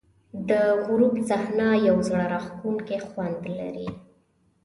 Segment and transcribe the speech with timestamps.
[0.49, 0.51] د
[0.85, 3.89] غروب صحنه یو زړه راښکونکی خوند لري.